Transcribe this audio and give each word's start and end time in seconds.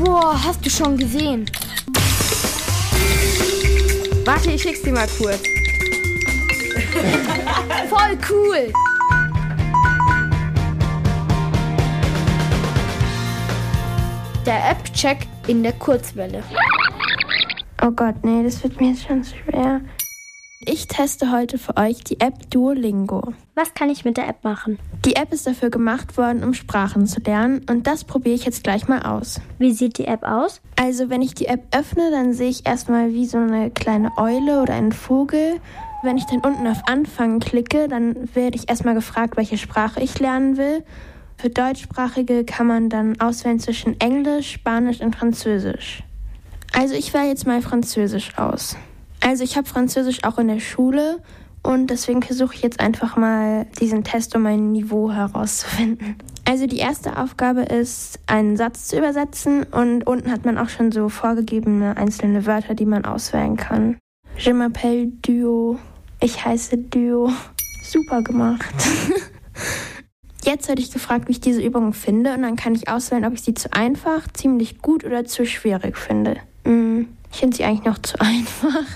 Oh, 0.00 0.32
hast 0.32 0.64
du 0.64 0.70
schon 0.70 0.96
gesehen? 0.96 1.44
Warte, 4.24 4.52
ich 4.52 4.62
schick's 4.62 4.82
dir 4.82 4.92
mal 4.92 5.08
kurz. 5.18 5.42
Voll 7.88 8.16
cool! 8.30 8.72
Der 14.46 14.70
App-Check 14.70 15.26
in 15.48 15.62
der 15.62 15.72
Kurzwelle. 15.72 16.42
Oh 17.82 17.90
Gott, 17.90 18.14
nee, 18.22 18.44
das 18.44 18.62
wird 18.62 18.80
mir 18.80 18.90
jetzt 18.90 19.06
schon 19.06 19.24
schwer. 19.24 19.80
Ich 20.60 20.88
teste 20.88 21.30
heute 21.30 21.56
für 21.56 21.76
euch 21.76 22.02
die 22.02 22.18
App 22.18 22.50
Duolingo. 22.50 23.32
Was 23.54 23.74
kann 23.74 23.90
ich 23.90 24.04
mit 24.04 24.16
der 24.16 24.28
App 24.28 24.42
machen? 24.42 24.76
Die 25.04 25.14
App 25.14 25.32
ist 25.32 25.46
dafür 25.46 25.70
gemacht 25.70 26.16
worden, 26.16 26.42
um 26.42 26.52
Sprachen 26.52 27.06
zu 27.06 27.20
lernen 27.20 27.64
und 27.70 27.86
das 27.86 28.02
probiere 28.02 28.34
ich 28.34 28.44
jetzt 28.44 28.64
gleich 28.64 28.88
mal 28.88 29.02
aus. 29.02 29.40
Wie 29.60 29.70
sieht 29.70 29.98
die 29.98 30.06
App 30.06 30.24
aus? 30.24 30.60
Also, 30.74 31.10
wenn 31.10 31.22
ich 31.22 31.34
die 31.34 31.46
App 31.46 31.62
öffne, 31.72 32.10
dann 32.10 32.32
sehe 32.32 32.50
ich 32.50 32.66
erstmal 32.66 33.12
wie 33.12 33.24
so 33.24 33.38
eine 33.38 33.70
kleine 33.70 34.10
Eule 34.18 34.60
oder 34.60 34.74
einen 34.74 34.90
Vogel. 34.90 35.60
Wenn 36.02 36.18
ich 36.18 36.26
dann 36.26 36.40
unten 36.40 36.66
auf 36.66 36.82
Anfangen 36.88 37.38
klicke, 37.38 37.86
dann 37.86 38.28
werde 38.34 38.56
ich 38.56 38.68
erstmal 38.68 38.94
gefragt, 38.94 39.36
welche 39.36 39.58
Sprache 39.58 40.02
ich 40.02 40.18
lernen 40.18 40.56
will. 40.56 40.84
Für 41.36 41.50
Deutschsprachige 41.50 42.44
kann 42.44 42.66
man 42.66 42.88
dann 42.88 43.20
auswählen 43.20 43.60
zwischen 43.60 44.00
Englisch, 44.00 44.50
Spanisch 44.54 45.00
und 45.00 45.14
Französisch. 45.14 46.02
Also 46.72 46.94
ich 46.94 47.14
wähle 47.14 47.28
jetzt 47.28 47.46
mal 47.46 47.62
Französisch 47.62 48.36
aus. 48.36 48.76
Also 49.20 49.44
ich 49.44 49.56
habe 49.56 49.68
Französisch 49.68 50.24
auch 50.24 50.38
in 50.38 50.48
der 50.48 50.60
Schule 50.60 51.20
und 51.62 51.88
deswegen 51.88 52.22
versuche 52.22 52.54
ich 52.54 52.62
jetzt 52.62 52.80
einfach 52.80 53.16
mal 53.16 53.66
diesen 53.80 54.04
Test, 54.04 54.34
um 54.34 54.42
mein 54.42 54.72
Niveau 54.72 55.10
herauszufinden. 55.10 56.16
Also 56.44 56.66
die 56.66 56.78
erste 56.78 57.18
Aufgabe 57.18 57.62
ist, 57.62 58.20
einen 58.26 58.56
Satz 58.56 58.88
zu 58.88 58.96
übersetzen 58.96 59.64
und 59.64 60.06
unten 60.06 60.30
hat 60.30 60.46
man 60.46 60.56
auch 60.56 60.70
schon 60.70 60.92
so 60.92 61.08
vorgegebene 61.08 61.96
einzelne 61.96 62.46
Wörter, 62.46 62.74
die 62.74 62.86
man 62.86 63.04
auswählen 63.04 63.56
kann. 63.56 63.98
Je 64.38 64.52
m'appelle 64.52 65.10
Duo. 65.22 65.78
Ich 66.20 66.44
heiße 66.44 66.78
Duo. 66.78 67.30
Super 67.82 68.22
gemacht. 68.22 68.74
Jetzt 70.44 70.68
werde 70.68 70.80
ich 70.80 70.90
gefragt, 70.90 71.28
wie 71.28 71.32
ich 71.32 71.40
diese 71.40 71.60
Übung 71.60 71.92
finde 71.92 72.32
und 72.32 72.42
dann 72.42 72.56
kann 72.56 72.74
ich 72.74 72.88
auswählen, 72.88 73.26
ob 73.26 73.34
ich 73.34 73.42
sie 73.42 73.54
zu 73.54 73.72
einfach, 73.74 74.26
ziemlich 74.32 74.78
gut 74.80 75.04
oder 75.04 75.26
zu 75.26 75.44
schwierig 75.44 75.98
finde. 75.98 76.38
Hm, 76.64 77.08
ich 77.30 77.40
finde 77.40 77.56
sie 77.56 77.64
eigentlich 77.64 77.84
noch 77.84 77.98
zu 77.98 78.18
einfach. 78.20 78.86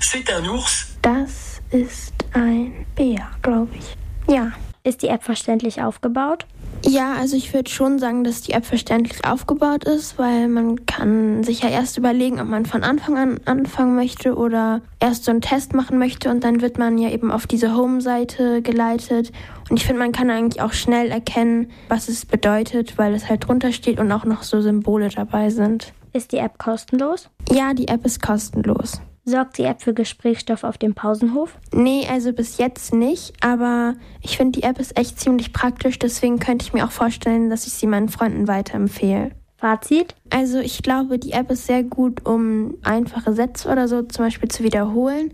C'est 0.00 0.28
un 0.32 0.48
ours. 0.48 0.86
Das 1.02 1.60
ist 1.70 2.14
ein 2.32 2.86
Bär, 2.96 3.28
glaube 3.42 3.68
ich. 3.78 3.96
Ja. 4.34 4.52
Ist 4.82 5.02
die 5.02 5.08
App 5.08 5.22
verständlich 5.22 5.82
aufgebaut? 5.82 6.46
Ja, 6.86 7.12
also 7.14 7.36
ich 7.36 7.52
würde 7.52 7.70
schon 7.70 7.98
sagen, 7.98 8.24
dass 8.24 8.40
die 8.40 8.52
App 8.52 8.64
verständlich 8.64 9.26
aufgebaut 9.26 9.84
ist, 9.84 10.18
weil 10.18 10.48
man 10.48 10.86
kann 10.86 11.44
sich 11.44 11.60
ja 11.60 11.68
erst 11.68 11.98
überlegen, 11.98 12.40
ob 12.40 12.48
man 12.48 12.64
von 12.64 12.82
Anfang 12.82 13.18
an 13.18 13.40
anfangen 13.44 13.94
möchte 13.94 14.34
oder 14.34 14.80
erst 14.98 15.26
so 15.26 15.30
einen 15.30 15.42
Test 15.42 15.74
machen 15.74 15.98
möchte 15.98 16.30
und 16.30 16.42
dann 16.42 16.62
wird 16.62 16.78
man 16.78 16.96
ja 16.96 17.10
eben 17.10 17.30
auf 17.30 17.46
diese 17.46 17.74
Home-Seite 17.76 18.62
geleitet. 18.62 19.32
Und 19.68 19.76
ich 19.76 19.84
finde, 19.84 20.00
man 20.00 20.12
kann 20.12 20.30
eigentlich 20.30 20.62
auch 20.62 20.72
schnell 20.72 21.10
erkennen, 21.10 21.70
was 21.88 22.08
es 22.08 22.24
bedeutet, 22.24 22.96
weil 22.96 23.14
es 23.14 23.28
halt 23.28 23.46
drunter 23.46 23.72
steht 23.72 24.00
und 24.00 24.10
auch 24.10 24.24
noch 24.24 24.42
so 24.42 24.62
Symbole 24.62 25.10
dabei 25.10 25.50
sind. 25.50 25.92
Ist 26.14 26.32
die 26.32 26.38
App 26.38 26.58
kostenlos? 26.58 27.28
Ja, 27.50 27.74
die 27.74 27.88
App 27.88 28.06
ist 28.06 28.22
kostenlos. 28.22 29.02
Sorgt 29.24 29.58
die 29.58 29.64
App 29.64 29.82
für 29.82 29.94
Gesprächsstoff 29.94 30.64
auf 30.64 30.78
dem 30.78 30.94
Pausenhof? 30.94 31.58
Nee, 31.72 32.06
also 32.10 32.32
bis 32.32 32.58
jetzt 32.58 32.94
nicht, 32.94 33.34
aber 33.44 33.94
ich 34.22 34.36
finde 34.36 34.58
die 34.58 34.66
App 34.66 34.80
ist 34.80 34.98
echt 34.98 35.20
ziemlich 35.20 35.52
praktisch, 35.52 35.98
deswegen 35.98 36.38
könnte 36.38 36.64
ich 36.64 36.72
mir 36.72 36.84
auch 36.84 36.90
vorstellen, 36.90 37.50
dass 37.50 37.66
ich 37.66 37.74
sie 37.74 37.86
meinen 37.86 38.08
Freunden 38.08 38.48
weiterempfehle. 38.48 39.32
Fazit? 39.58 40.14
Also 40.30 40.58
ich 40.58 40.82
glaube, 40.82 41.18
die 41.18 41.32
App 41.32 41.50
ist 41.50 41.66
sehr 41.66 41.82
gut, 41.82 42.26
um 42.26 42.78
einfache 42.82 43.34
Sätze 43.34 43.68
oder 43.68 43.88
so 43.88 44.02
zum 44.02 44.24
Beispiel 44.24 44.48
zu 44.48 44.64
wiederholen. 44.64 45.32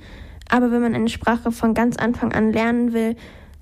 Aber 0.51 0.73
wenn 0.73 0.83
man 0.83 0.95
eine 0.95 1.09
Sprache 1.09 1.53
von 1.53 1.75
ganz 1.75 1.97
Anfang 1.97 2.33
an 2.33 2.53
lernen 2.53 2.93
will, 2.93 3.17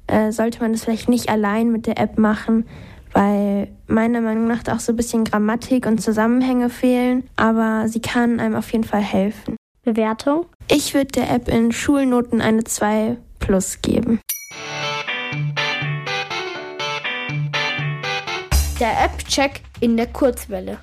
äh, 0.06 0.32
sollte 0.32 0.60
man 0.60 0.72
das 0.72 0.84
vielleicht 0.84 1.08
nicht 1.08 1.28
allein 1.28 1.70
mit 1.70 1.86
der 1.86 1.98
App 1.98 2.18
machen, 2.18 2.66
weil 3.12 3.68
meiner 3.86 4.22
Meinung 4.22 4.46
nach 4.46 4.66
auch 4.68 4.80
so 4.80 4.92
ein 4.92 4.96
bisschen 4.96 5.24
Grammatik 5.24 5.86
und 5.86 6.00
Zusammenhänge 6.00 6.70
fehlen. 6.70 7.24
Aber 7.36 7.88
sie 7.88 8.00
kann 8.00 8.40
einem 8.40 8.56
auf 8.56 8.72
jeden 8.72 8.84
Fall 8.84 9.02
helfen. 9.02 9.56
Bewertung? 9.84 10.46
Ich 10.68 10.94
würde 10.94 11.12
der 11.12 11.30
App 11.30 11.48
in 11.48 11.72
Schulnoten 11.72 12.40
eine 12.40 12.64
2 12.64 13.16
plus 13.38 13.80
geben. 13.82 14.20
Der 18.80 19.04
App-Check 19.04 19.60
in 19.80 19.96
der 19.96 20.08
Kurzwelle. 20.08 20.78